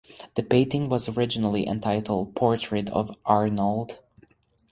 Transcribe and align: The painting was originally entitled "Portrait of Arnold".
The 0.33 0.41
painting 0.41 0.89
was 0.89 1.15
originally 1.15 1.67
entitled 1.67 2.33
"Portrait 2.35 2.89
of 2.89 3.15
Arnold". 3.23 3.99